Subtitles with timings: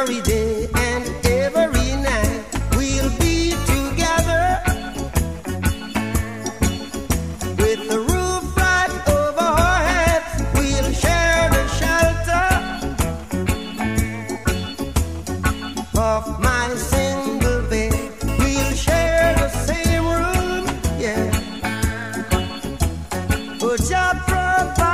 [0.00, 2.42] every day and every night
[2.74, 4.46] we'll be together.
[7.60, 12.48] With the roof right over our heads we'll share the shelter
[15.98, 18.10] of my single bed.
[18.38, 20.64] We'll share the same room
[20.98, 21.26] yeah.
[23.58, 24.89] Put your profile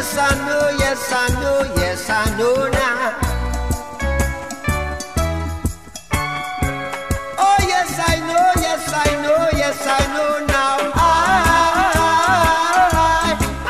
[0.00, 3.18] yes, I know, yes, I know, yes, I know now.
[7.38, 10.78] Oh, yes, I know, yes, I know, yes, I know now.
[10.94, 11.06] I,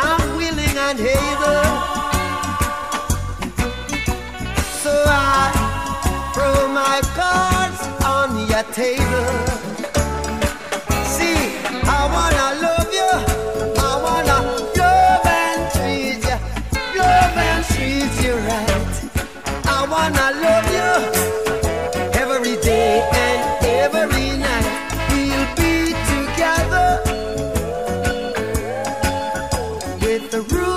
[0.06, 1.64] I'm willing and able.
[4.82, 5.50] So I
[6.32, 9.49] throw my cards on your table.
[23.80, 24.66] every night
[25.10, 25.72] we'll be
[26.12, 26.88] together
[30.02, 30.69] with the.